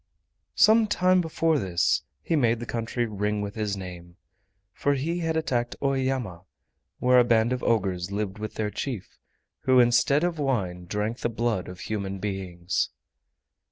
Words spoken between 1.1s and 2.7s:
before this he made the